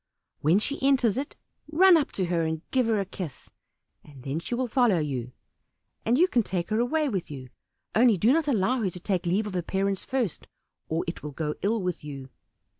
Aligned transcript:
When 0.39 0.57
she 0.57 0.81
enters 0.81 1.15
it, 1.15 1.35
run 1.71 1.95
up 1.95 2.11
to 2.13 2.25
her 2.25 2.41
and 2.43 2.63
give 2.71 2.87
her 2.87 2.99
a 2.99 3.05
kiss, 3.05 3.51
then 4.03 4.39
she 4.39 4.55
will 4.55 4.67
follow 4.67 4.97
you, 4.97 5.31
and 6.03 6.17
you 6.17 6.27
can 6.27 6.41
take 6.41 6.71
her 6.71 6.79
away 6.79 7.07
with 7.07 7.29
you; 7.29 7.49
only 7.93 8.17
do 8.17 8.33
not 8.33 8.47
allow 8.47 8.81
her 8.81 8.89
to 8.89 8.99
take 8.99 9.27
leave 9.27 9.45
of 9.45 9.53
her 9.53 9.61
parents 9.61 10.03
first, 10.03 10.47
or 10.89 11.03
it 11.07 11.21
will 11.21 11.33
go 11.33 11.53
ill 11.61 11.83
with 11.83 12.03
you." 12.03 12.29